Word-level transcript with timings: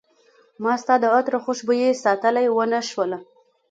ما 0.63 0.73
ستا 0.81 0.95
د 1.03 1.05
عطرو 1.15 1.39
خوشبوي 1.45 1.89
ساتلی 2.03 2.45
ونه 2.51 2.79
شوله 2.89 3.17